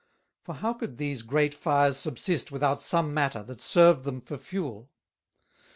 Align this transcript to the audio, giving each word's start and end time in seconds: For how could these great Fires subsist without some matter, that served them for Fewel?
For 0.41 0.55
how 0.55 0.73
could 0.73 0.97
these 0.97 1.21
great 1.21 1.53
Fires 1.53 1.95
subsist 1.95 2.51
without 2.51 2.81
some 2.81 3.13
matter, 3.13 3.43
that 3.43 3.61
served 3.61 4.03
them 4.03 4.19
for 4.19 4.35
Fewel? 4.39 4.89